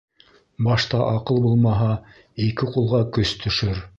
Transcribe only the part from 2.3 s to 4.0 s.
ике ҡулға көс төшөр.